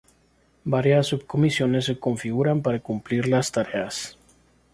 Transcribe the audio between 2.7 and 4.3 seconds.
cumplir las tareas.